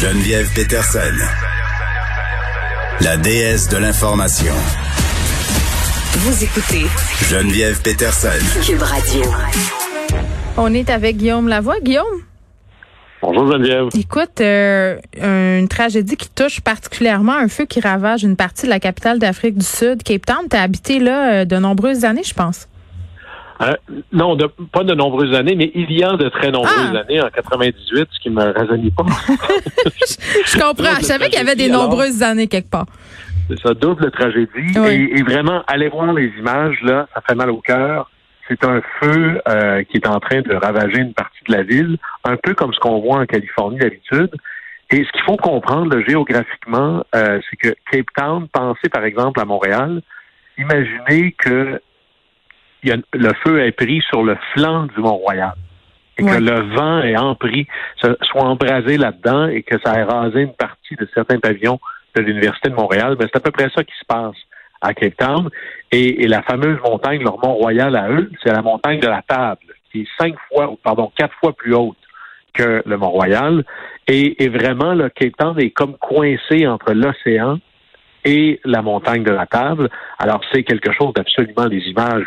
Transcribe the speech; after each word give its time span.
Geneviève 0.00 0.48
Peterson, 0.54 0.98
la 3.02 3.16
déesse 3.18 3.68
de 3.68 3.76
l'information. 3.76 4.54
Vous 6.12 6.42
écoutez 6.44 6.86
Geneviève 7.28 7.82
Peterson. 7.82 8.28
Cube 8.64 8.80
Radio. 8.80 9.22
On 10.56 10.72
est 10.72 10.88
avec 10.88 11.18
Guillaume 11.18 11.48
Lavoie. 11.48 11.80
Guillaume, 11.80 12.06
Bonjour 13.20 13.52
Geneviève. 13.52 13.88
écoute, 13.94 14.40
euh, 14.40 14.96
une 15.20 15.68
tragédie 15.68 16.16
qui 16.16 16.30
touche 16.30 16.62
particulièrement 16.62 17.34
un 17.34 17.48
feu 17.48 17.66
qui 17.66 17.80
ravage 17.80 18.22
une 18.22 18.36
partie 18.36 18.64
de 18.64 18.70
la 18.70 18.80
capitale 18.80 19.18
d'Afrique 19.18 19.58
du 19.58 19.66
Sud, 19.66 20.02
Cape 20.02 20.24
Town. 20.24 20.46
Tu 20.50 20.56
as 20.56 20.62
habité 20.62 20.98
là 20.98 21.32
euh, 21.40 21.44
de 21.44 21.56
nombreuses 21.56 22.06
années, 22.06 22.24
je 22.24 22.32
pense. 22.32 22.68
Euh, 23.62 23.74
non, 24.12 24.36
de- 24.36 24.50
pas 24.72 24.84
de 24.84 24.94
nombreuses 24.94 25.34
années, 25.34 25.54
mais 25.54 25.70
il 25.74 25.92
y 25.92 26.02
a 26.02 26.16
de 26.16 26.28
très 26.30 26.50
nombreuses 26.50 26.92
Ah. 26.94 27.00
années, 27.00 27.20
en 27.20 27.28
98, 27.28 28.08
ce 28.10 28.18
qui 28.20 28.30
me 28.30 28.42
rajeunit 28.42 28.90
pas. 28.90 29.04
Je 30.46 30.58
comprends. 30.58 30.96
Je 31.00 31.04
savais 31.04 31.26
qu'il 31.28 31.38
y 31.38 31.42
avait 31.42 31.56
des 31.56 31.68
Alors- 31.70 31.84
nombreuses 31.88 32.22
années 32.22 32.46
quelque 32.46 32.70
part. 32.70 32.86
C'est 33.48 33.58
ça, 33.60 33.74
double 33.74 34.10
tragédie. 34.12 34.48
Oui. 34.76 35.10
Et, 35.12 35.18
et 35.18 35.22
vraiment, 35.22 35.62
allez 35.66 35.88
voir 35.88 36.12
les 36.12 36.32
images, 36.38 36.78
là, 36.82 37.08
ça 37.14 37.20
fait 37.26 37.34
mal 37.34 37.50
au 37.50 37.60
cœur. 37.60 38.10
C'est 38.48 38.64
un 38.64 38.80
feu 39.00 39.40
euh, 39.48 39.82
qui 39.84 39.98
est 39.98 40.06
en 40.08 40.18
train 40.20 40.40
de 40.40 40.54
ravager 40.54 40.98
une 40.98 41.14
partie 41.14 41.38
de 41.48 41.52
la 41.52 41.62
ville, 41.62 41.98
un 42.24 42.36
peu 42.36 42.54
comme 42.54 42.72
ce 42.72 42.78
qu'on 42.80 43.00
voit 43.00 43.18
en 43.20 43.26
Californie 43.26 43.78
d'habitude. 43.78 44.30
Et 44.92 45.04
ce 45.04 45.12
qu'il 45.12 45.22
faut 45.24 45.36
comprendre 45.36 45.94
là, 45.94 46.02
géographiquement, 46.08 47.04
euh, 47.14 47.40
c'est 47.48 47.56
que 47.56 47.74
Cape 47.92 48.06
Town, 48.16 48.48
pensez 48.52 48.88
par 48.88 49.04
exemple 49.04 49.38
à 49.40 49.44
Montréal, 49.44 50.00
imaginez 50.58 51.32
que 51.38 51.80
il 52.82 52.88
y 52.90 52.92
a, 52.92 52.96
le 53.12 53.32
feu 53.44 53.62
est 53.64 53.72
pris 53.72 54.02
sur 54.08 54.22
le 54.22 54.36
flanc 54.52 54.84
du 54.84 55.00
Mont-Royal 55.00 55.54
et 56.18 56.22
Ouais. 56.22 56.36
que 56.36 56.42
le 56.42 56.60
vent 56.74 57.00
est 57.02 57.16
empris, 57.16 57.66
soit 58.22 58.42
embrasé 58.42 58.96
là-dedans 58.98 59.46
et 59.48 59.62
que 59.62 59.76
ça 59.84 59.94
ait 59.98 60.02
rasé 60.04 60.42
une 60.42 60.52
partie 60.54 60.94
de 60.96 61.08
certains 61.14 61.38
pavillons 61.38 61.78
de 62.14 62.22
l'Université 62.22 62.68
de 62.68 62.74
Montréal. 62.74 63.16
Ben, 63.18 63.28
c'est 63.32 63.38
à 63.38 63.40
peu 63.40 63.50
près 63.52 63.70
ça 63.74 63.82
qui 63.84 63.94
se 63.98 64.04
passe 64.06 64.36
à 64.82 64.92
Cape 64.92 65.16
Town. 65.16 65.48
Et, 65.92 66.22
et 66.24 66.28
la 66.28 66.42
fameuse 66.42 66.78
montagne, 66.84 67.22
leur 67.22 67.38
Mont-Royal 67.44 67.94
à 67.96 68.10
eux, 68.10 68.30
c'est 68.42 68.52
la 68.52 68.62
montagne 68.62 69.00
de 69.00 69.06
la 69.08 69.22
Table, 69.22 69.60
qui 69.90 70.02
est 70.02 70.08
cinq 70.18 70.34
fois, 70.48 70.70
ou 70.70 70.76
pardon, 70.76 71.10
quatre 71.16 71.34
fois 71.40 71.52
plus 71.52 71.74
haute 71.74 71.96
que 72.52 72.82
le 72.84 72.96
Mont-Royal. 72.96 73.64
Et, 74.08 74.42
et 74.42 74.48
vraiment, 74.48 74.94
le 74.94 75.08
Cape 75.08 75.36
Town 75.38 75.58
est 75.60 75.70
comme 75.70 75.96
coincé 75.98 76.66
entre 76.66 76.92
l'océan 76.92 77.58
et 78.24 78.60
la 78.64 78.82
montagne 78.82 79.22
de 79.22 79.30
la 79.30 79.46
Table. 79.46 79.88
Alors, 80.18 80.40
c'est 80.52 80.62
quelque 80.62 80.92
chose 80.92 81.12
d'absolument 81.14 81.66
des 81.68 81.82
images. 81.88 82.26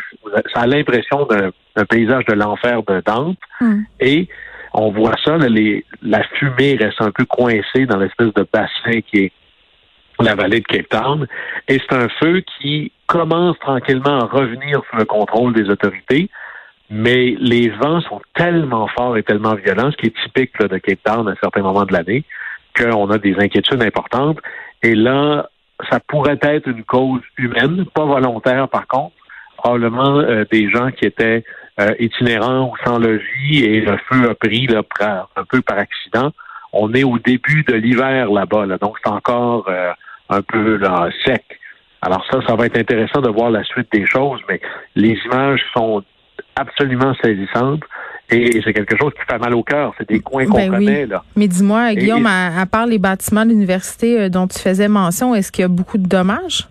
Ça 0.52 0.62
a 0.62 0.66
l'impression 0.66 1.26
d'un 1.26 1.84
paysage 1.84 2.24
de 2.26 2.34
l'enfer 2.34 2.82
de 2.82 3.02
Dante. 3.04 3.38
Hmm. 3.60 3.82
Et 4.00 4.28
on 4.72 4.90
voit 4.90 5.14
ça, 5.24 5.36
là, 5.36 5.48
les, 5.48 5.84
la 6.02 6.24
fumée 6.24 6.76
reste 6.76 7.00
un 7.00 7.12
peu 7.12 7.24
coincée 7.24 7.86
dans 7.86 7.98
l'espèce 7.98 8.34
de 8.34 8.46
bassin 8.52 9.00
qui 9.08 9.24
est 9.24 9.32
la 10.20 10.34
vallée 10.34 10.60
de 10.60 10.66
Cape 10.66 10.88
Town. 10.88 11.26
Et 11.68 11.78
c'est 11.78 11.96
un 11.96 12.08
feu 12.20 12.42
qui 12.60 12.92
commence 13.06 13.58
tranquillement 13.60 14.20
à 14.20 14.26
revenir 14.26 14.82
sous 14.90 14.96
le 14.96 15.04
contrôle 15.04 15.52
des 15.54 15.68
autorités. 15.70 16.28
Mais 16.90 17.34
les 17.38 17.70
vents 17.70 18.00
sont 18.02 18.20
tellement 18.34 18.88
forts 18.88 19.16
et 19.16 19.22
tellement 19.22 19.54
violents, 19.54 19.90
ce 19.90 19.96
qui 19.96 20.06
est 20.06 20.22
typique 20.24 20.58
là, 20.58 20.68
de 20.68 20.78
Cape 20.78 20.98
Town 21.04 21.28
à 21.28 21.34
certains 21.40 21.62
moments 21.62 21.84
de 21.84 21.92
l'année, 21.92 22.24
qu'on 22.76 23.10
a 23.10 23.18
des 23.18 23.36
inquiétudes 23.38 23.82
importantes. 23.82 24.38
Et 24.82 24.94
là, 24.94 25.48
ça 25.90 26.00
pourrait 26.00 26.38
être 26.42 26.68
une 26.68 26.84
cause 26.84 27.22
humaine, 27.36 27.84
pas 27.94 28.04
volontaire 28.04 28.68
par 28.68 28.86
contre, 28.86 29.14
probablement 29.56 30.18
euh, 30.18 30.44
des 30.50 30.70
gens 30.70 30.90
qui 30.90 31.06
étaient 31.06 31.44
euh, 31.80 31.94
itinérants 31.98 32.70
ou 32.70 32.76
sans 32.84 32.98
logis 32.98 33.64
et 33.64 33.80
le 33.80 33.96
feu 34.08 34.30
a 34.30 34.34
pris 34.34 34.66
là, 34.66 34.82
un 35.36 35.44
peu 35.44 35.60
par 35.62 35.78
accident. 35.78 36.30
On 36.72 36.92
est 36.94 37.04
au 37.04 37.18
début 37.18 37.62
de 37.64 37.74
l'hiver 37.74 38.30
là-bas, 38.30 38.66
là, 38.66 38.78
donc 38.78 38.96
c'est 39.02 39.10
encore 39.10 39.66
euh, 39.68 39.92
un 40.28 40.42
peu 40.42 40.76
là, 40.76 41.08
sec. 41.24 41.44
Alors 42.02 42.24
ça, 42.30 42.40
ça 42.46 42.54
va 42.54 42.66
être 42.66 42.78
intéressant 42.78 43.20
de 43.20 43.30
voir 43.30 43.50
la 43.50 43.64
suite 43.64 43.88
des 43.92 44.06
choses, 44.06 44.40
mais 44.48 44.60
les 44.94 45.18
images 45.24 45.62
sont 45.76 46.02
absolument 46.56 47.14
saisissantes 47.22 47.82
et 48.30 48.60
c'est 48.64 48.72
quelque 48.72 48.96
chose 48.96 49.12
qui 49.14 49.20
fait 49.30 49.38
mal 49.38 49.54
au 49.54 49.62
cœur. 49.62 49.92
C'est 49.98 50.08
des 50.08 50.20
coins 50.20 50.46
qu'on 50.46 50.56
Ben 50.56 50.70
oui. 50.74 50.84
connaît 50.86 51.06
là. 51.06 51.22
Mais 51.36 51.46
dis-moi, 51.48 51.92
Et- 51.92 51.96
Guillaume, 51.96 52.26
à, 52.26 52.60
à 52.60 52.66
part 52.66 52.86
les 52.86 52.98
bâtiments 52.98 53.44
de 53.44 53.50
l'université 53.50 54.18
euh, 54.20 54.28
dont 54.28 54.46
tu 54.46 54.58
faisais 54.58 54.88
mention, 54.88 55.34
est-ce 55.34 55.52
qu'il 55.52 55.62
y 55.62 55.64
a 55.64 55.68
beaucoup 55.68 55.98
de 55.98 56.06
dommages? 56.06 56.66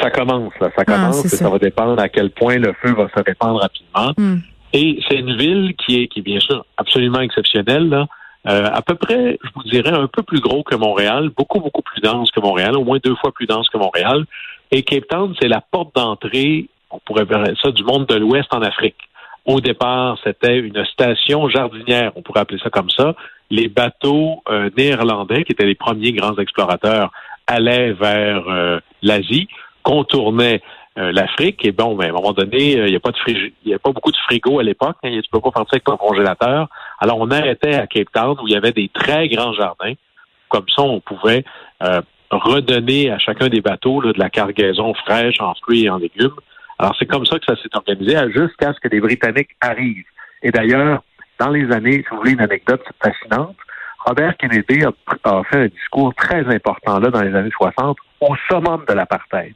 Ça 0.00 0.10
commence, 0.10 0.52
là, 0.60 0.68
ça 0.76 0.82
Ah, 0.82 0.84
commence. 0.84 1.24
et 1.24 1.28
ça. 1.28 1.36
ça. 1.38 1.48
va 1.48 1.58
dépendre 1.58 2.00
à 2.02 2.08
quel 2.08 2.30
point 2.30 2.56
le 2.56 2.72
feu 2.82 2.92
va 2.92 3.08
se 3.16 3.22
répandre 3.22 3.60
rapidement. 3.60 4.12
Hmm. 4.18 4.38
Et 4.72 4.98
c'est 5.08 5.16
une 5.16 5.36
ville 5.36 5.74
qui 5.76 6.02
est, 6.02 6.08
qui 6.08 6.18
est 6.18 6.22
bien 6.22 6.40
sûr 6.40 6.66
absolument 6.76 7.20
exceptionnelle. 7.20 7.88
Là. 7.88 8.06
Euh, 8.48 8.68
à 8.72 8.82
peu 8.82 8.94
près, 8.94 9.38
je 9.42 9.48
vous 9.54 9.62
dirais, 9.64 9.92
un 9.92 10.06
peu 10.06 10.22
plus 10.22 10.40
gros 10.40 10.62
que 10.62 10.74
Montréal, 10.74 11.30
beaucoup, 11.36 11.60
beaucoup 11.60 11.82
plus 11.82 12.00
dense 12.00 12.30
que 12.30 12.40
Montréal, 12.40 12.76
au 12.76 12.84
moins 12.84 12.98
deux 13.02 13.14
fois 13.16 13.32
plus 13.32 13.46
dense 13.46 13.68
que 13.70 13.78
Montréal. 13.78 14.24
Et 14.70 14.82
Cape 14.82 15.06
Town, 15.08 15.34
c'est 15.40 15.48
la 15.48 15.60
porte 15.60 15.94
d'entrée, 15.96 16.68
on 16.90 16.98
pourrait 16.98 17.24
voir 17.24 17.44
ça, 17.62 17.70
du 17.70 17.82
monde 17.84 18.06
de 18.06 18.16
l'Ouest 18.16 18.52
en 18.52 18.60
Afrique. 18.62 18.96
Au 19.46 19.60
départ, 19.60 20.18
c'était 20.24 20.58
une 20.58 20.84
station 20.86 21.48
jardinière, 21.48 22.10
on 22.16 22.22
pourrait 22.22 22.40
appeler 22.40 22.58
ça 22.58 22.68
comme 22.68 22.90
ça. 22.90 23.14
Les 23.48 23.68
bateaux 23.68 24.42
euh, 24.48 24.70
néerlandais, 24.76 25.44
qui 25.44 25.52
étaient 25.52 25.64
les 25.64 25.76
premiers 25.76 26.12
grands 26.12 26.36
explorateurs, 26.36 27.12
allaient 27.46 27.92
vers 27.92 28.48
euh, 28.48 28.80
l'Asie, 29.02 29.46
contournaient 29.84 30.62
euh, 30.98 31.12
l'Afrique. 31.12 31.64
Et 31.64 31.70
bon, 31.70 31.94
ben, 31.94 32.06
à 32.06 32.08
un 32.08 32.12
moment 32.12 32.32
donné, 32.32 32.72
il 32.72 32.86
n'y 32.86 32.96
a 32.96 33.00
pas 33.00 33.12
de 33.12 33.18
il 33.28 33.52
y 33.64 33.74
a 33.74 33.78
pas 33.78 33.92
beaucoup 33.92 34.10
de 34.10 34.16
frigo 34.16 34.58
à 34.58 34.64
l'époque. 34.64 34.96
Hein, 35.04 35.20
tu 35.22 35.30
peux 35.30 35.38
pas 35.38 35.50
ça 35.54 35.62
avec 35.70 35.84
ton 35.84 35.96
congélateur. 35.96 36.68
Alors, 36.98 37.18
on 37.20 37.30
arrêtait 37.30 37.76
à 37.76 37.86
Cape 37.86 38.10
Town 38.12 38.36
où 38.42 38.48
il 38.48 38.54
y 38.54 38.56
avait 38.56 38.72
des 38.72 38.88
très 38.88 39.28
grands 39.28 39.52
jardins. 39.52 39.92
Comme 40.48 40.66
ça, 40.74 40.82
on 40.82 40.98
pouvait 40.98 41.44
redonner 42.30 43.12
à 43.12 43.18
chacun 43.18 43.48
des 43.48 43.60
bateaux 43.60 44.02
de 44.02 44.18
la 44.18 44.28
cargaison 44.28 44.92
fraîche 44.94 45.40
en 45.40 45.54
fruits 45.54 45.84
et 45.84 45.90
en 45.90 45.98
légumes. 45.98 46.34
Alors, 46.78 46.94
c'est 46.98 47.06
comme 47.06 47.24
ça 47.26 47.38
que 47.38 47.44
ça 47.46 47.56
s'est 47.62 47.74
organisé 47.74 48.16
à- 48.16 48.28
jusqu'à 48.28 48.72
ce 48.72 48.80
que 48.80 48.88
les 48.88 49.00
Britanniques 49.00 49.56
arrivent. 49.60 50.04
Et 50.42 50.50
d'ailleurs, 50.50 51.02
dans 51.38 51.50
les 51.50 51.70
années, 51.72 51.98
si 52.02 52.06
vous 52.10 52.16
voulez 52.18 52.32
une 52.32 52.40
anecdote 52.40 52.84
fascinante, 53.02 53.56
Robert 54.04 54.36
Kennedy 54.36 54.84
a, 54.84 54.90
a 55.24 55.42
fait 55.44 55.64
un 55.64 55.66
discours 55.68 56.14
très 56.14 56.44
important 56.54 56.98
là 57.00 57.10
dans 57.10 57.22
les 57.22 57.34
années 57.34 57.50
60 57.50 57.96
au 58.20 58.36
summum 58.48 58.84
de 58.88 58.94
l'apartheid. 58.94 59.54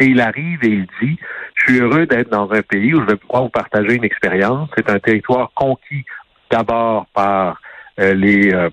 Et 0.00 0.06
il 0.06 0.20
arrive 0.20 0.58
et 0.64 0.68
il 0.68 0.86
dit, 1.00 1.16
je 1.54 1.64
suis 1.72 1.80
heureux 1.80 2.06
d'être 2.06 2.28
dans 2.30 2.50
un 2.50 2.62
pays 2.62 2.92
où 2.94 3.00
je 3.02 3.06
vais 3.06 3.16
pouvoir 3.16 3.44
vous 3.44 3.48
partager 3.50 3.94
une 3.94 4.04
expérience. 4.04 4.68
C'est 4.76 4.90
un 4.90 4.98
territoire 4.98 5.52
conquis 5.54 6.04
d'abord 6.50 7.06
par 7.14 7.60
euh, 8.00 8.12
les, 8.14 8.52
euh, 8.52 8.70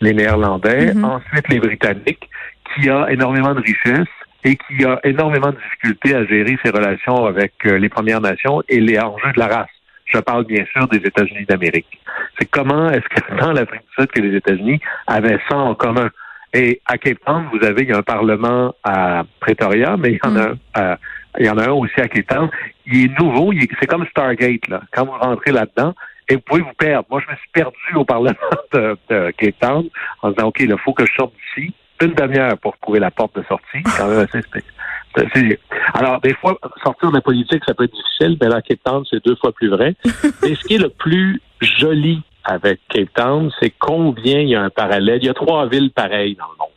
les 0.00 0.12
Néerlandais, 0.14 0.94
Mhm. 0.94 1.04
ensuite 1.04 1.48
les 1.48 1.58
Britanniques, 1.58 2.28
qui 2.72 2.88
a 2.88 3.10
énormément 3.10 3.52
de 3.52 3.60
richesses 3.60 4.06
et 4.44 4.56
qui 4.56 4.84
a 4.84 4.98
énormément 5.04 5.50
de 5.50 5.56
difficultés 5.56 6.14
à 6.14 6.24
gérer 6.24 6.58
ses 6.64 6.70
relations 6.70 7.26
avec 7.26 7.52
euh, 7.66 7.78
les 7.78 7.88
Premières 7.88 8.20
Nations 8.20 8.62
et 8.68 8.80
les 8.80 8.98
enjeux 8.98 9.32
de 9.34 9.38
la 9.38 9.46
race. 9.48 9.68
Je 10.06 10.18
parle 10.18 10.44
bien 10.44 10.64
sûr 10.72 10.88
des 10.88 10.96
États-Unis 10.98 11.44
d'Amérique. 11.48 12.00
C'est 12.38 12.46
comment 12.50 12.90
est-ce 12.90 13.06
que 13.08 13.36
dans 13.40 13.52
l'Afrique 13.52 13.82
du 13.82 14.02
Sud 14.02 14.10
que 14.10 14.20
les 14.20 14.36
États-Unis 14.36 14.80
avaient 15.06 15.38
ça 15.48 15.56
en 15.56 15.74
commun? 15.74 16.10
Et 16.52 16.80
à 16.86 16.98
Cape 16.98 17.18
Town, 17.24 17.46
vous 17.52 17.64
avez 17.64 17.82
il 17.82 17.88
y 17.90 17.92
a 17.92 17.98
un 17.98 18.02
parlement 18.02 18.74
à 18.82 19.22
Pretoria, 19.40 19.96
mais 19.96 20.12
il 20.12 20.18
y 20.24 20.26
en 20.28 20.36
a, 20.36 20.48
un 20.48 20.54
à- 20.74 20.98
il 21.38 21.46
y 21.46 21.50
en 21.50 21.58
a 21.58 21.66
un 21.68 21.72
aussi 21.72 22.00
à 22.00 22.08
Cape 22.08 22.26
Town. 22.26 22.50
Il 22.86 23.04
est 23.04 23.18
nouveau, 23.20 23.52
il 23.52 23.62
est- 23.62 23.70
c'est 23.78 23.86
comme 23.86 24.04
Stargate 24.06 24.66
là. 24.68 24.80
Quand 24.92 25.04
vous 25.04 25.12
rentrez 25.12 25.52
là-dedans, 25.52 25.94
et 26.28 26.34
vous 26.34 26.40
pouvez 26.42 26.62
vous 26.62 26.72
perdre. 26.76 27.06
Moi, 27.10 27.20
je 27.24 27.30
me 27.32 27.36
suis 27.36 27.48
perdu 27.52 27.76
au 27.94 28.04
parlement 28.16 28.34
de, 28.72 28.96
de 29.10 29.30
Cape 29.38 29.54
Town 29.60 29.88
en 30.22 30.30
disant 30.30 30.48
ok, 30.48 30.56
il 30.60 30.76
faut 30.78 30.92
que 30.92 31.06
je 31.06 31.12
sorte 31.14 31.34
d'ici. 31.56 31.72
Une 32.00 32.14
demi-heure 32.14 32.56
pour 32.58 32.76
trouver 32.78 32.98
la 32.98 33.10
porte 33.10 33.36
de 33.36 33.44
sortie. 33.48 33.82
Quand 33.96 34.08
même 34.08 34.20
assez 35.16 35.58
Alors, 35.94 36.20
des 36.20 36.34
fois, 36.34 36.58
sortir 36.82 37.10
de 37.10 37.16
la 37.16 37.20
politique, 37.20 37.62
ça 37.66 37.74
peut 37.74 37.84
être 37.84 37.94
difficile, 37.94 38.38
mais 38.40 38.48
là, 38.48 38.56
à 38.56 38.62
Cape 38.62 38.78
Town, 38.84 39.04
c'est 39.10 39.24
deux 39.24 39.36
fois 39.36 39.52
plus 39.52 39.68
vrai. 39.68 39.94
mais 40.42 40.54
ce 40.54 40.64
qui 40.64 40.74
est 40.74 40.78
le 40.78 40.88
plus 40.88 41.42
joli 41.60 42.22
avec 42.44 42.80
Cape 42.88 43.12
Town, 43.14 43.50
c'est 43.60 43.70
combien 43.78 44.40
il 44.40 44.48
y 44.48 44.54
a 44.54 44.62
un 44.62 44.70
parallèle. 44.70 45.18
Il 45.22 45.26
y 45.26 45.30
a 45.30 45.34
trois 45.34 45.66
villes 45.68 45.90
pareilles 45.90 46.36
dans 46.36 46.46
le 46.46 46.58
monde, 46.58 46.68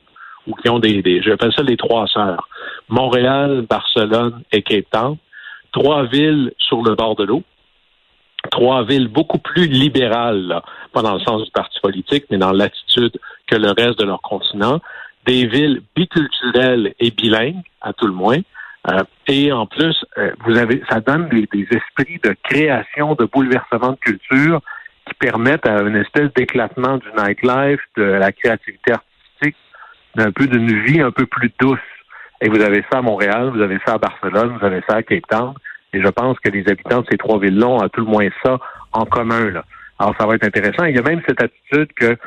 ou 0.48 0.56
qui 0.56 0.70
ont 0.70 0.80
des, 0.80 1.02
des 1.02 1.22
j'appelle 1.22 1.54
ça 1.54 1.64
les 1.64 1.78
trois 1.78 2.08
sœurs. 2.08 2.48
Montréal, 2.90 3.66
Barcelone 3.70 4.42
et 4.52 4.62
Cape 4.62 4.90
Town. 4.92 5.18
Trois 5.72 6.06
villes 6.06 6.54
sur 6.58 6.84
le 6.84 6.96
bord 6.96 7.16
de 7.16 7.24
l'eau. 7.24 7.44
Trois 8.52 8.84
villes 8.84 9.08
beaucoup 9.08 9.40
plus 9.40 9.68
libérales, 9.68 10.48
là. 10.48 10.64
pas 10.92 11.02
dans 11.02 11.14
le 11.14 11.22
sens 11.22 11.44
du 11.44 11.52
parti 11.52 11.80
politique, 11.80 12.26
mais 12.30 12.38
dans 12.38 12.52
l'attitude 12.52 13.18
que 13.48 13.56
le 13.56 13.72
reste 13.72 14.00
de 14.00 14.04
leur 14.04 14.22
continent. 14.22 14.82
Des 15.26 15.46
villes 15.48 15.82
biculturelles 15.96 16.94
et 17.00 17.12
bilingues, 17.12 17.64
à 17.82 17.94
tout 17.94 18.08
le 18.08 18.14
moins. 18.14 18.40
Euh, 18.90 19.04
et 19.28 19.52
en 19.52 19.66
plus, 19.66 19.96
euh, 20.18 20.32
vous 20.46 20.58
avez, 20.58 20.84
ça 20.90 21.00
donne 21.00 21.30
des, 21.30 21.48
des 21.54 21.68
esprits 21.72 22.20
de 22.24 22.36
création, 22.44 23.16
de 23.16 23.26
bouleversement 23.26 23.92
de 23.92 23.98
culture 23.98 24.62
qui 25.08 25.14
permettent 25.16 25.66
à 25.66 25.82
une 25.82 25.96
espèce 25.96 26.34
d'éclatement 26.34 26.98
du 26.98 27.08
nightlife, 27.18 27.80
de 27.96 28.04
la 28.04 28.32
créativité 28.32 28.94
artistique, 28.94 29.58
d'un 30.16 30.32
peu 30.32 30.48
d'une 30.48 30.84
vie 30.84 31.02
un 31.02 31.12
peu 31.12 31.26
plus 31.26 31.52
douce. 31.60 31.80
Et 32.42 32.50
vous 32.50 32.62
avez 32.62 32.84
ça 32.92 33.00
à 33.00 33.02
Montréal, 33.02 33.52
vous 33.54 33.62
avez 33.62 33.80
ça 33.86 33.94
à 33.94 33.98
Barcelone, 33.98 34.58
vous 34.60 34.66
avez 34.66 34.82
ça 34.88 34.98
à 34.98 35.04
Cape 35.04 35.28
Town. 35.30 35.54
Et 35.94 36.02
je 36.02 36.08
pense 36.08 36.38
que 36.40 36.50
les 36.50 36.68
habitants 36.68 37.02
de 37.02 37.08
ces 37.10 37.18
trois 37.18 37.40
villes-là 37.40 37.68
ont 37.68 37.80
à 37.80 37.90
tout 37.90 38.02
le 38.02 38.08
moins 38.08 38.28
ça 38.44 38.60
en 38.92 39.06
commun. 39.06 39.50
Là. 39.52 39.64
Alors, 40.00 40.16
ça 40.20 40.26
va 40.26 40.36
être 40.36 40.46
intéressant. 40.46 40.86
Il 40.86 40.96
y 40.96 41.00
a 41.00 41.04
même 41.04 41.22
cette 41.28 41.42
attitude 41.42 41.94
que 41.94 42.18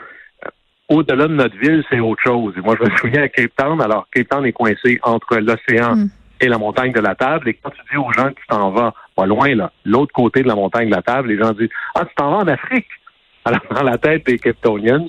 au-delà 0.89 1.27
de 1.29 1.35
notre 1.35 1.57
ville, 1.57 1.85
c'est 1.91 2.01
autre 2.01 2.23
chose. 2.23 2.55
Et 2.57 2.61
moi, 2.61 2.77
je 2.81 2.89
me 2.89 2.97
souviens 2.97 3.23
à 3.23 3.29
Cape 3.29 3.51
Town, 3.57 3.81
alors 3.81 4.07
Cape 4.13 4.29
Town 4.29 4.47
est 4.47 4.53
coincé 4.53 4.99
entre 5.03 5.37
l'océan 5.39 5.97
Mm. 5.97 6.09
et 6.41 6.49
la 6.49 6.59
montagne 6.59 6.93
de 6.93 7.01
la 7.01 7.15
table. 7.15 7.49
Et 7.49 7.55
quand 7.55 7.71
tu 7.71 7.81
dis 7.91 7.97
aux 7.97 8.13
gens 8.13 8.29
que 8.29 8.41
tu 8.41 8.47
t'en 8.49 8.71
vas 8.71 8.95
pas 9.17 9.27
loin, 9.27 9.55
là, 9.55 9.73
l'autre 9.85 10.13
côté 10.13 10.43
de 10.43 10.49
la 10.49 10.55
montagne 10.55 10.89
de 10.91 10.95
la 10.95 11.03
table, 11.03 11.29
les 11.29 11.39
gens 11.39 11.53
disent 11.53 11.71
Ah, 11.95 12.05
tu 12.05 12.15
t'en 12.15 12.31
vas 12.31 12.37
en 12.39 12.49
Afrique. 12.49 12.87
Alors, 13.45 13.63
dans 13.71 13.83
la 13.83 13.97
tête 13.99 14.27
des 14.27 14.39
Capetonians, 14.39 15.07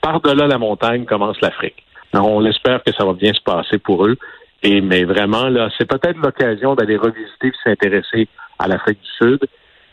par-delà 0.00 0.46
la 0.46 0.58
montagne 0.58 1.04
commence 1.06 1.40
l'Afrique. 1.40 1.84
On 2.12 2.44
espère 2.44 2.82
que 2.82 2.92
ça 2.92 3.04
va 3.04 3.14
bien 3.14 3.32
se 3.32 3.40
passer 3.40 3.78
pour 3.78 4.06
eux. 4.06 4.16
Et 4.62 4.80
mais 4.80 5.04
vraiment, 5.04 5.48
là, 5.48 5.70
c'est 5.78 5.88
peut-être 5.88 6.18
l'occasion 6.18 6.74
d'aller 6.74 6.96
revisiter 6.96 7.48
et 7.48 7.52
s'intéresser 7.64 8.28
à 8.58 8.68
l'Afrique 8.68 9.00
du 9.00 9.10
Sud, 9.26 9.40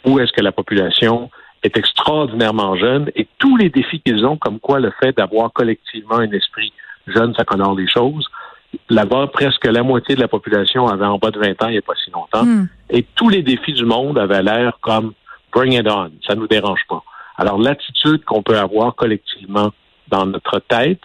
où 0.05 0.19
est-ce 0.19 0.33
que 0.33 0.41
la 0.41 0.51
population 0.51 1.29
est 1.63 1.77
extraordinairement 1.77 2.75
jeune 2.75 3.11
et 3.15 3.27
tous 3.37 3.57
les 3.57 3.69
défis 3.69 4.01
qu'ils 4.01 4.25
ont, 4.25 4.37
comme 4.37 4.59
quoi 4.59 4.79
le 4.79 4.91
fait 5.01 5.15
d'avoir 5.17 5.51
collectivement 5.53 6.17
un 6.17 6.31
esprit 6.31 6.71
jeune, 7.07 7.33
ça 7.35 7.43
colore 7.43 7.75
les 7.75 7.87
choses. 7.87 8.27
Là-bas, 8.89 9.27
presque 9.27 9.65
la 9.65 9.83
moitié 9.83 10.15
de 10.15 10.21
la 10.21 10.27
population 10.27 10.87
avait 10.87 11.05
en 11.05 11.17
bas 11.17 11.31
de 11.31 11.39
20 11.39 11.63
ans 11.63 11.67
il 11.67 11.71
n'y 11.71 11.77
a 11.77 11.81
pas 11.81 11.95
si 12.03 12.11
longtemps. 12.11 12.43
Hmm. 12.43 12.67
Et 12.89 13.05
tous 13.15 13.29
les 13.29 13.41
défis 13.41 13.73
du 13.73 13.85
monde 13.85 14.19
avaient 14.19 14.43
l'air 14.43 14.77
comme 14.81 15.13
bring 15.53 15.73
it 15.73 15.87
on, 15.89 16.11
ça 16.25 16.35
ne 16.35 16.41
nous 16.41 16.47
dérange 16.47 16.81
pas. 16.89 17.03
Alors 17.37 17.57
l'attitude 17.59 18.23
qu'on 18.25 18.43
peut 18.43 18.57
avoir 18.57 18.95
collectivement 18.95 19.71
dans 20.09 20.25
notre 20.25 20.59
tête 20.59 21.01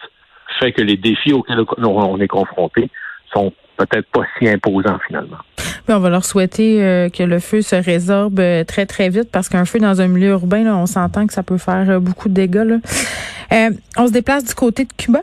fait 0.59 0.71
que 0.71 0.81
les 0.81 0.97
défis 0.97 1.33
auxquels 1.33 1.63
on 1.77 2.19
est 2.19 2.27
confronté 2.27 2.89
sont 3.33 3.53
peut-être 3.77 4.07
pas 4.11 4.21
si 4.37 4.47
imposants 4.47 4.99
finalement. 5.07 5.37
Puis 5.57 5.93
on 5.93 5.99
va 5.99 6.09
leur 6.09 6.23
souhaiter 6.23 6.81
euh, 6.81 7.09
que 7.09 7.23
le 7.23 7.39
feu 7.39 7.61
se 7.61 7.75
résorbe 7.75 8.39
euh, 8.39 8.63
très, 8.63 8.85
très 8.85 9.09
vite 9.09 9.29
parce 9.31 9.49
qu'un 9.49 9.65
feu 9.65 9.79
dans 9.79 10.01
un 10.01 10.07
milieu 10.07 10.29
urbain, 10.29 10.63
là, 10.63 10.75
on 10.77 10.85
s'entend 10.85 11.27
que 11.27 11.33
ça 11.33 11.43
peut 11.43 11.57
faire 11.57 11.89
euh, 11.89 11.99
beaucoup 11.99 12.29
de 12.29 12.33
dégâts. 12.33 12.63
Là. 12.65 13.69
On 13.97 14.07
se 14.07 14.11
déplace 14.11 14.45
du 14.45 14.55
côté 14.55 14.85
de 14.85 14.93
Cuba? 14.97 15.19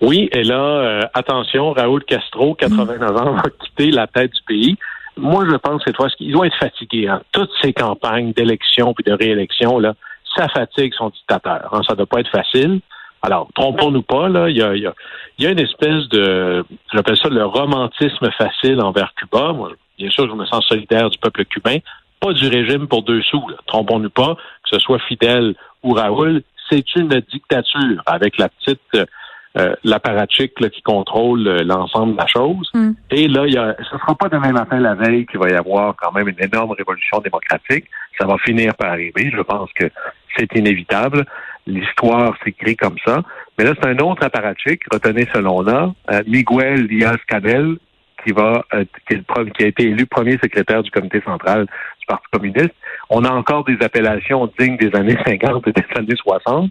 Oui, 0.00 0.28
et 0.32 0.42
là, 0.42 1.08
attention, 1.14 1.72
Raoul 1.72 2.02
Castro, 2.04 2.54
89 2.54 3.16
ans, 3.16 3.34
va 3.34 3.42
quitter 3.60 3.90
la 3.90 4.06
tête 4.06 4.32
du 4.32 4.42
pays. 4.46 4.76
Moi, 5.16 5.44
je 5.48 5.56
pense 5.56 5.82
cette 5.86 5.96
fois 5.96 6.08
qu'ils 6.10 6.32
doivent 6.32 6.46
être 6.46 6.58
fatigués. 6.58 7.08
Hein. 7.08 7.22
Toutes 7.32 7.52
ces 7.62 7.72
campagnes 7.72 8.32
d'élection 8.32 8.92
puis 8.92 9.04
de 9.04 9.12
réélection, 9.12 9.78
là, 9.78 9.94
ça 10.36 10.48
fatigue 10.48 10.92
son 10.94 11.10
dictateur. 11.10 11.68
Hein. 11.72 11.82
Ça 11.86 11.92
ne 11.92 11.98
doit 11.98 12.06
pas 12.06 12.20
être 12.20 12.30
facile. 12.30 12.80
Alors, 13.24 13.48
trompons-nous 13.54 14.02
pas, 14.02 14.28
là, 14.28 14.50
il 14.50 14.56
y 14.58 14.62
a, 14.62 14.74
il 14.74 14.82
y, 14.82 14.86
a, 14.86 14.92
il 15.38 15.44
y 15.44 15.48
a 15.48 15.50
une 15.50 15.60
espèce 15.60 16.08
de, 16.10 16.62
j'appelle 16.92 17.16
ça 17.16 17.30
le 17.30 17.46
romantisme 17.46 18.30
facile 18.36 18.82
envers 18.82 19.14
Cuba. 19.14 19.54
Moi, 19.54 19.70
bien 19.96 20.10
sûr, 20.10 20.28
je 20.28 20.34
me 20.34 20.44
sens 20.44 20.62
solidaire 20.66 21.08
du 21.08 21.18
peuple 21.18 21.46
cubain, 21.46 21.78
pas 22.20 22.34
du 22.34 22.48
régime 22.48 22.86
pour 22.86 23.02
deux 23.02 23.22
sous. 23.22 23.48
Là. 23.48 23.56
Trompons-nous 23.66 24.10
pas, 24.10 24.34
que 24.34 24.76
ce 24.76 24.78
soit 24.78 24.98
Fidel 25.08 25.54
ou 25.82 25.94
Raoul, 25.94 26.42
c'est 26.68 26.94
une 26.96 27.08
dictature 27.32 28.02
avec 28.04 28.36
la 28.36 28.50
petite 28.50 29.08
euh, 29.56 29.72
l'apparatchik 29.84 30.52
qui 30.70 30.82
contrôle 30.82 31.46
euh, 31.46 31.62
l'ensemble 31.62 32.14
de 32.14 32.18
la 32.18 32.26
chose. 32.26 32.68
Mm. 32.74 32.90
Et 33.12 33.28
là, 33.28 33.46
il 33.46 33.54
y 33.54 33.56
a, 33.56 33.76
ce 33.78 33.94
ne 33.94 34.00
sera 34.00 34.16
pas 34.16 34.28
demain 34.28 34.50
matin 34.50 34.80
la 34.80 34.94
veille 34.94 35.26
qu'il 35.26 35.38
va 35.38 35.48
y 35.48 35.54
avoir 35.54 35.94
quand 35.96 36.10
même 36.12 36.28
une 36.28 36.42
énorme 36.42 36.72
révolution 36.72 37.20
démocratique. 37.20 37.84
Ça 38.18 38.26
va 38.26 38.36
finir 38.38 38.74
par 38.74 38.90
arriver. 38.90 39.30
Je 39.32 39.40
pense 39.42 39.70
que 39.74 39.88
c'est 40.36 40.52
inévitable. 40.56 41.24
L'histoire 41.66 42.34
s'écrit 42.44 42.76
comme 42.76 42.96
ça. 43.04 43.22
Mais 43.58 43.64
là, 43.64 43.72
c'est 43.80 43.88
un 43.88 43.98
autre 43.98 44.24
apparatchik. 44.24 44.82
Retenez 44.92 45.26
ce 45.32 45.38
nom-là, 45.38 45.92
euh, 46.12 46.22
Miguel 46.26 46.88
Diaz-Canel, 46.88 47.76
qui 48.24 48.32
va 48.32 48.64
euh, 48.74 48.84
qui, 49.06 49.14
est 49.14 49.16
le, 49.16 49.50
qui, 49.50 49.64
a 49.64 49.66
été 49.66 49.84
élu 49.84 50.06
premier 50.06 50.38
secrétaire 50.42 50.82
du 50.82 50.90
comité 50.90 51.20
central 51.24 51.64
du 51.64 52.06
Parti 52.06 52.26
communiste. 52.32 52.74
On 53.10 53.24
a 53.24 53.30
encore 53.30 53.64
des 53.64 53.76
appellations 53.80 54.50
dignes 54.58 54.76
des 54.76 54.94
années 54.94 55.16
50 55.26 55.66
et 55.68 55.72
des 55.72 55.84
années 55.96 56.16
60. 56.16 56.70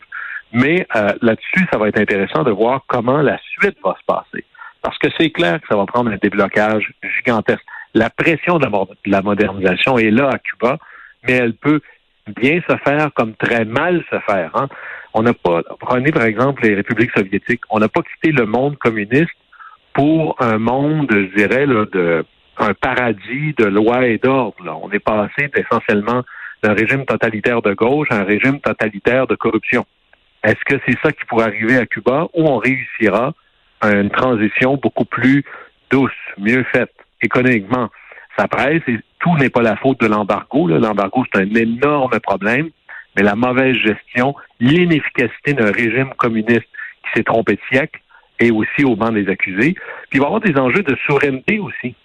Mais 0.51 0.85
euh, 0.95 1.13
là-dessus, 1.21 1.67
ça 1.71 1.79
va 1.79 1.87
être 1.87 1.99
intéressant 1.99 2.43
de 2.43 2.51
voir 2.51 2.83
comment 2.87 3.21
la 3.21 3.39
suite 3.39 3.77
va 3.83 3.95
se 3.99 4.05
passer. 4.05 4.45
Parce 4.83 4.97
que 4.99 5.07
c'est 5.17 5.31
clair 5.31 5.59
que 5.61 5.67
ça 5.67 5.75
va 5.75 5.85
prendre 5.85 6.11
un 6.11 6.17
déblocage 6.17 6.93
gigantesque. 7.17 7.63
La 7.95 8.09
pression 8.09 8.59
de 8.59 8.65
la, 8.65 8.69
de 8.69 9.11
la 9.11 9.21
modernisation 9.21 9.97
est 9.97 10.11
là 10.11 10.29
à 10.29 10.37
Cuba, 10.37 10.77
mais 11.25 11.33
elle 11.33 11.53
peut 11.53 11.81
bien 12.27 12.61
se 12.67 12.75
faire 12.77 13.09
comme 13.13 13.35
très 13.35 13.65
mal 13.65 14.03
se 14.11 14.19
faire. 14.19 14.51
Hein. 14.55 14.67
On 15.13 15.23
n'a 15.23 15.33
pas, 15.33 15.61
prenez 15.79 16.11
par 16.11 16.23
exemple 16.23 16.63
les 16.63 16.75
républiques 16.75 17.11
soviétiques, 17.15 17.61
on 17.69 17.79
n'a 17.79 17.87
pas 17.89 18.01
quitté 18.01 18.31
le 18.31 18.45
monde 18.45 18.77
communiste 18.77 19.35
pour 19.93 20.35
un 20.39 20.57
monde, 20.57 21.07
je 21.11 21.35
dirais, 21.35 21.67
de 21.67 22.25
un 22.57 22.73
paradis 22.73 23.53
de 23.57 23.65
loi 23.65 24.05
et 24.05 24.17
d'ordre. 24.17 24.79
On 24.83 24.91
est 24.91 24.99
passé 24.99 25.49
essentiellement 25.55 26.23
d'un 26.61 26.73
régime 26.73 27.05
totalitaire 27.05 27.61
de 27.61 27.73
gauche 27.73 28.07
à 28.11 28.17
un 28.17 28.23
régime 28.23 28.59
totalitaire 28.59 29.27
de 29.27 29.35
corruption. 29.35 29.85
Est-ce 30.43 30.63
que 30.65 30.79
c'est 30.85 30.97
ça 31.01 31.11
qui 31.11 31.25
pourrait 31.25 31.45
arriver 31.45 31.77
à 31.77 31.85
Cuba 31.85 32.27
ou 32.33 32.47
on 32.47 32.57
réussira 32.57 33.33
à 33.81 33.91
une 33.91 34.09
transition 34.09 34.77
beaucoup 34.77 35.05
plus 35.05 35.43
douce, 35.89 36.11
mieux 36.37 36.63
faite, 36.71 36.93
économiquement? 37.21 37.89
Ça 38.37 38.47
presse 38.47 38.81
et 38.87 38.99
tout 39.19 39.35
n'est 39.37 39.49
pas 39.49 39.61
la 39.61 39.75
faute 39.75 39.99
de 40.01 40.07
l'embargo. 40.07 40.67
L'embargo, 40.67 41.23
c'est 41.31 41.41
un 41.41 41.55
énorme 41.55 42.19
problème, 42.19 42.69
mais 43.15 43.23
la 43.23 43.35
mauvaise 43.35 43.75
gestion, 43.75 44.35
l'inefficacité 44.59 45.53
d'un 45.53 45.71
régime 45.71 46.13
communiste 46.17 46.67
qui 47.03 47.09
s'est 47.15 47.23
trompé 47.23 47.55
de 47.55 47.61
siècle 47.71 48.01
et 48.39 48.51
aussi 48.51 48.83
au 48.83 48.95
banc 48.95 49.11
des 49.11 49.29
accusés. 49.29 49.73
Puis 50.09 50.17
il 50.17 50.19
va 50.19 50.25
y 50.25 50.27
avoir 50.27 50.41
des 50.41 50.57
enjeux 50.59 50.83
de 50.83 50.95
souveraineté 51.05 51.59
aussi. 51.59 51.95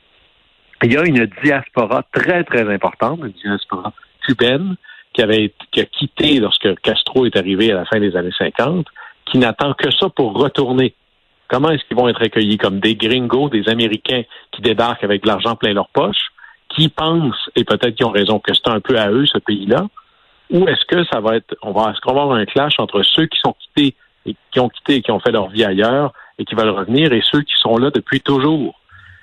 Il 0.83 0.93
y 0.93 0.97
a 0.97 1.05
une 1.05 1.27
diaspora 1.43 2.05
très, 2.13 2.45
très 2.45 2.73
importante, 2.73 3.21
une 3.21 3.33
diaspora 3.33 3.93
cubaine, 4.27 4.77
qui 5.13 5.23
avait 5.23 5.53
qui 5.73 5.81
a 5.81 5.85
quitté 5.85 6.39
lorsque 6.39 6.81
Castro 6.81 7.27
est 7.27 7.37
arrivé 7.37 7.73
à 7.73 7.77
la 7.77 7.85
fin 7.87 7.99
des 7.99 8.15
années 8.15 8.35
50, 8.37 8.87
qui 9.27 9.39
n'attend 9.39 9.75
que 9.75 9.91
ça 9.91 10.09
pour 10.09 10.35
retourner. 10.35 10.95
Comment 11.49 11.71
est-ce 11.71 11.85
qu'ils 11.85 11.97
vont 11.97 12.09
être 12.09 12.23
accueillis 12.23 12.59
comme 12.59 12.79
des 12.81 12.95
gringos, 12.95 13.49
des 13.49 13.69
Américains 13.69 14.23
qui 14.53 14.63
débarquent 14.63 15.05
avec 15.05 15.23
de 15.23 15.29
l'argent 15.29 15.57
plein 15.57 15.73
leur 15.73 15.89
poche, 15.89 16.29
qui 16.69 16.89
pensent, 16.89 17.49
et 17.57 17.65
peut-être 17.65 17.95
qu'ils 17.95 18.07
ont 18.07 18.11
raison, 18.11 18.39
que 18.39 18.53
c'est 18.55 18.69
un 18.69 18.81
peu 18.81 18.99
à 18.99 19.11
eux, 19.11 19.25
ce 19.27 19.39
pays-là, 19.39 19.87
ou 20.51 20.69
est-ce 20.69 20.85
que 20.85 21.05
ça 21.05 21.21
va 21.21 21.37
être, 21.37 21.55
on 21.63 21.73
va, 21.73 21.91
est-ce 21.91 22.01
qu'on 22.01 22.15
va 22.15 22.23
avoir 22.23 22.37
un 22.37 22.45
clash 22.45 22.75
entre 22.79 23.03
ceux 23.03 23.27
qui 23.27 23.39
sont 23.39 23.55
quittés 23.55 23.95
et 24.27 24.37
qui 24.51 24.61
ont 24.61 24.69
quitté 24.69 24.97
et 24.97 25.03
qui 25.03 25.11
ont 25.11 25.21
fait 25.21 25.33
leur 25.33 25.49
vie 25.49 25.65
ailleurs 25.65 26.13
et 26.39 26.45
qui 26.45 26.55
veulent 26.55 26.71
revenir 26.71 27.13
et 27.13 27.23
ceux 27.23 27.41
qui 27.43 27.55
sont 27.59 27.77
là 27.79 27.91
depuis 27.91 28.21
toujours? 28.21 28.79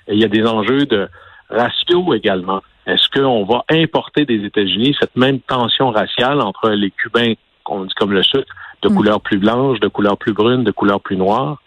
Et 0.08 0.14
il 0.14 0.20
y 0.20 0.24
a 0.24 0.28
des 0.28 0.44
enjeux 0.44 0.86
de 0.86 1.08
ratio 1.50 2.14
également. 2.14 2.62
Est-ce 2.86 3.08
qu'on 3.08 3.44
va 3.44 3.64
importer 3.70 4.24
des 4.24 4.44
États-Unis 4.44 4.96
cette 4.98 5.16
même 5.16 5.40
tension 5.40 5.90
raciale 5.90 6.40
entre 6.40 6.70
les 6.70 6.90
Cubains, 6.90 7.34
qu'on 7.64 7.84
dit 7.84 7.94
comme 7.94 8.12
le 8.12 8.22
sucre, 8.22 8.52
de 8.82 8.88
Mm. 8.88 8.94
couleur 8.94 9.20
plus 9.20 9.38
blanche, 9.38 9.80
de 9.80 9.88
couleur 9.88 10.16
plus 10.16 10.32
brune, 10.32 10.62
de 10.64 10.70
couleur 10.70 11.00
plus 11.00 11.16
noire? 11.16 11.58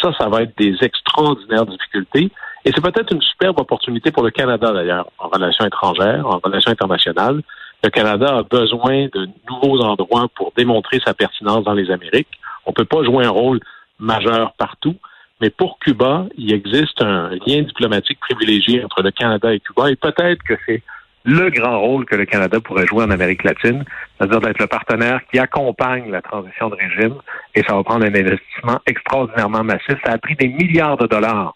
Ça, 0.00 0.12
ça 0.18 0.28
va 0.28 0.42
être 0.42 0.56
des 0.56 0.76
extraordinaires 0.80 1.66
difficultés. 1.66 2.30
Et 2.64 2.72
c'est 2.74 2.80
peut-être 2.80 3.12
une 3.12 3.22
superbe 3.22 3.58
opportunité 3.58 4.10
pour 4.10 4.22
le 4.22 4.30
Canada, 4.30 4.72
d'ailleurs, 4.72 5.10
en 5.18 5.28
relations 5.28 5.64
étrangères, 5.64 6.26
en 6.26 6.38
relations 6.38 6.70
internationales. 6.70 7.42
Le 7.82 7.90
Canada 7.90 8.38
a 8.38 8.42
besoin 8.42 9.06
de 9.12 9.28
nouveaux 9.48 9.80
endroits 9.80 10.28
pour 10.34 10.52
démontrer 10.56 11.00
sa 11.04 11.14
pertinence 11.14 11.64
dans 11.64 11.72
les 11.72 11.90
Amériques. 11.90 12.28
On 12.66 12.70
ne 12.70 12.74
peut 12.74 12.84
pas 12.84 13.02
jouer 13.02 13.24
un 13.24 13.30
rôle 13.30 13.60
majeur 13.98 14.52
partout, 14.58 14.96
mais 15.40 15.48
pour 15.48 15.78
Cuba, 15.78 16.26
il 16.36 16.52
existe 16.52 17.00
un 17.00 17.30
lien 17.46 17.62
diplomatique 17.62 18.20
privilégié 18.20 18.84
entre 18.84 19.02
le 19.02 19.10
Canada 19.10 19.54
et 19.54 19.60
Cuba, 19.60 19.90
et 19.90 19.96
peut-être 19.96 20.42
que 20.42 20.54
c'est 20.66 20.82
le 21.24 21.50
grand 21.50 21.80
rôle 21.80 22.06
que 22.06 22.16
le 22.16 22.24
Canada 22.24 22.60
pourrait 22.60 22.86
jouer 22.86 23.04
en 23.04 23.10
Amérique 23.10 23.44
latine, 23.44 23.84
c'est-à-dire 24.16 24.40
d'être 24.40 24.58
le 24.58 24.66
partenaire 24.66 25.20
qui 25.30 25.38
accompagne 25.38 26.10
la 26.10 26.22
transition 26.22 26.70
de 26.70 26.76
régime, 26.76 27.16
et 27.54 27.62
ça 27.62 27.74
va 27.74 27.82
prendre 27.82 28.04
un 28.04 28.14
investissement 28.14 28.80
extraordinairement 28.86 29.64
massif. 29.64 29.96
Ça 30.04 30.12
a 30.12 30.18
pris 30.18 30.34
des 30.36 30.48
milliards 30.48 30.96
de 30.96 31.06
dollars 31.06 31.54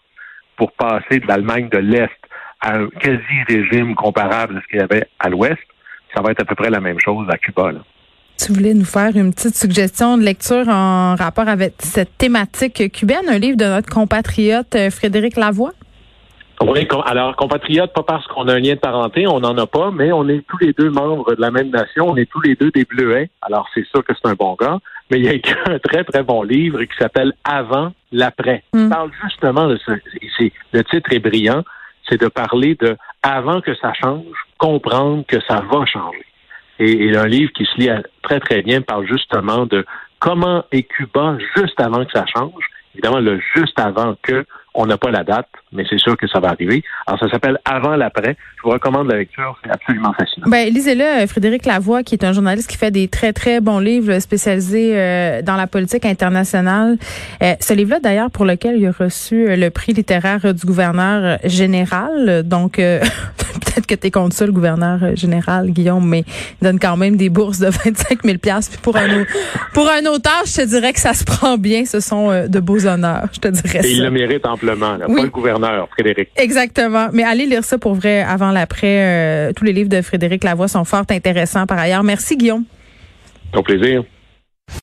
pour 0.57 0.71
passer 0.73 1.19
de 1.19 1.27
l'Allemagne 1.27 1.69
de 1.69 1.79
l'Est 1.79 2.11
à 2.61 2.75
un 2.75 2.87
quasi-régime 2.87 3.95
comparable 3.95 4.57
à 4.57 4.61
ce 4.61 4.67
qu'il 4.67 4.79
y 4.79 4.83
avait 4.83 5.07
à 5.19 5.29
l'Ouest. 5.29 5.61
Ça 6.15 6.21
va 6.21 6.31
être 6.31 6.41
à 6.41 6.45
peu 6.45 6.55
près 6.55 6.69
la 6.69 6.79
même 6.79 6.99
chose 6.99 7.27
à 7.29 7.37
Cuba. 7.37 7.71
Tu 8.37 8.51
voulais 8.51 8.73
nous 8.73 8.85
faire 8.85 9.15
une 9.15 9.33
petite 9.33 9.55
suggestion 9.55 10.17
de 10.17 10.23
lecture 10.23 10.67
en 10.67 11.15
rapport 11.15 11.47
avec 11.47 11.73
cette 11.79 12.17
thématique 12.17 12.91
cubaine, 12.91 13.27
un 13.29 13.37
livre 13.37 13.57
de 13.57 13.65
notre 13.65 13.89
compatriote 13.89 14.75
euh, 14.75 14.89
Frédéric 14.89 15.37
Lavoie? 15.37 15.71
Oui, 16.61 16.87
alors 17.05 17.35
compatriote, 17.35 17.91
pas 17.93 18.03
parce 18.03 18.25
qu'on 18.27 18.47
a 18.47 18.53
un 18.53 18.59
lien 18.59 18.75
de 18.75 18.79
parenté, 18.79 19.27
on 19.27 19.39
n'en 19.39 19.57
a 19.57 19.67
pas, 19.67 19.91
mais 19.91 20.11
on 20.13 20.27
est 20.29 20.45
tous 20.47 20.57
les 20.59 20.73
deux 20.73 20.89
membres 20.89 21.35
de 21.35 21.41
la 21.41 21.51
même 21.51 21.69
nation, 21.69 22.09
on 22.09 22.15
est 22.15 22.29
tous 22.29 22.41
les 22.41 22.55
deux 22.55 22.71
des 22.71 22.85
Bleuets, 22.85 23.29
alors 23.41 23.67
c'est 23.73 23.85
sûr 23.87 24.03
que 24.03 24.13
c'est 24.13 24.29
un 24.29 24.35
bon 24.35 24.55
gars, 24.59 24.79
mais 25.11 25.19
il 25.19 25.25
y 25.25 25.27
a 25.27 25.33
écrit 25.33 25.55
un 25.65 25.79
très 25.79 26.03
très 26.05 26.23
bon 26.23 26.43
livre 26.43 26.81
qui 26.83 26.97
s'appelle 26.97 27.33
Avant 27.43 27.91
l'après. 28.11 28.63
Mm. 28.73 28.83
Il 28.83 28.89
parle 28.89 29.11
justement 29.23 29.67
de 29.67 29.77
ce, 29.77 29.91
c'est, 30.37 30.53
le 30.71 30.83
titre 30.85 31.11
est 31.11 31.19
brillant, 31.19 31.63
c'est 32.09 32.19
de 32.21 32.27
parler 32.27 32.75
de 32.75 32.95
avant 33.21 33.59
que 33.59 33.75
ça 33.75 33.93
change, 33.93 34.25
comprendre 34.57 35.25
que 35.27 35.41
ça 35.47 35.61
va 35.69 35.85
changer. 35.85 36.25
Et, 36.79 37.07
et 37.07 37.17
un 37.17 37.27
livre 37.27 37.51
qui 37.53 37.65
se 37.65 37.79
lit 37.79 37.89
à- 37.89 38.01
très 38.21 38.39
très 38.39 38.61
bien 38.61 38.81
parle 38.81 39.05
justement 39.07 39.65
de 39.65 39.85
comment 40.19 40.63
est 40.71 40.83
Cuba 40.83 41.37
juste 41.57 41.79
avant 41.79 42.05
que 42.05 42.11
ça 42.13 42.25
change, 42.33 42.65
évidemment 42.93 43.19
le 43.19 43.41
juste 43.55 43.79
avant 43.79 44.15
que 44.21 44.45
On 44.77 44.85
n'a 44.85 44.97
pas 44.97 45.09
la 45.09 45.23
date, 45.23 45.47
mais 45.71 45.85
c'est 45.89 45.97
sûr 45.97 46.17
que 46.17 46.27
ça 46.27 46.41
va 46.41 46.49
arriver. 46.49 46.83
Alors, 47.07 47.17
ça 47.17 47.29
s'appelle 47.29 47.57
Avant 47.63 47.95
l'après. 47.95 48.35
Je 48.57 48.63
vous 48.63 48.71
recommande 48.71 49.09
la 49.09 49.17
lecture. 49.17 49.57
C'est 49.63 49.71
absolument 49.71 50.11
fascinant. 50.13 50.47
Ben, 50.49 50.67
lisez-le, 50.73 51.23
euh, 51.23 51.27
Frédéric 51.27 51.65
Lavoie, 51.65 52.03
qui 52.03 52.15
est 52.15 52.25
un 52.25 52.33
journaliste 52.33 52.69
qui 52.69 52.77
fait 52.77 52.91
des 52.91 53.07
très, 53.07 53.31
très 53.31 53.61
bons 53.61 53.79
livres 53.79 54.19
spécialisés 54.19 54.91
euh, 54.95 55.41
dans 55.41 55.55
la 55.55 55.67
politique 55.67 56.05
internationale. 56.05 56.97
Euh, 57.41 57.53
ce 57.61 57.73
livre-là, 57.73 58.01
d'ailleurs, 58.01 58.31
pour 58.31 58.43
lequel 58.43 58.75
il 58.77 58.87
a 58.87 58.91
reçu 58.91 59.55
le 59.55 59.69
prix 59.69 59.93
littéraire 59.93 60.53
du 60.53 60.65
gouverneur 60.65 61.37
général. 61.45 62.43
Donc, 62.43 62.73
peut-être 62.75 63.87
que 63.87 63.95
tu 63.95 64.07
es 64.07 64.11
contre 64.11 64.35
ça, 64.35 64.45
le 64.45 64.51
gouverneur 64.51 65.15
général, 65.15 65.71
Guillaume, 65.71 66.05
mais 66.05 66.25
il 66.61 66.65
donne 66.65 66.79
quand 66.79 66.97
même 66.97 67.15
des 67.15 67.29
bourses 67.29 67.59
de 67.59 67.67
25 67.85 68.23
000 68.23 68.37
Puis 68.41 68.51
pour 68.81 68.97
un, 68.97 69.23
pour 69.73 69.89
un 69.89 70.05
auteur, 70.05 70.43
je 70.45 70.55
te 70.55 70.65
dirais 70.67 70.91
que 70.91 70.99
ça 70.99 71.13
se 71.13 71.23
prend 71.23 71.57
bien. 71.57 71.85
Ce 71.85 72.01
sont 72.01 72.47
de 72.47 72.59
beaux 72.59 72.85
honneurs, 72.85 73.29
je 73.31 73.39
te 73.39 73.47
dirais 73.47 73.79
Et 73.85 73.91
il 73.91 74.03
le 74.03 74.11
mérite 74.11 74.45
pas 74.65 74.97
le 75.07 75.29
gouverneur, 75.29 75.87
Frédéric. 75.91 76.29
Exactement. 76.35 77.07
Mais 77.13 77.23
allez 77.23 77.45
lire 77.45 77.63
ça 77.63 77.77
pour 77.77 77.95
vrai 77.95 78.21
avant 78.21 78.51
l'après. 78.51 79.51
tous 79.55 79.63
les 79.63 79.73
livres 79.73 79.89
de 79.89 80.01
Frédéric 80.01 80.43
Lavoie 80.43 80.67
sont 80.67 80.85
fort 80.85 81.05
intéressants 81.09 81.65
par 81.65 81.79
ailleurs. 81.79 82.03
Merci, 82.03 82.37
Guillaume. 82.37 82.63
Au 83.53 83.61
plaisir. 83.61 84.03